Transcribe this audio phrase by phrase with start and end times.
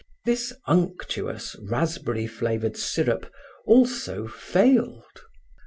[0.25, 3.31] This unctuous raspberry flavored syrup
[3.67, 5.21] also failed.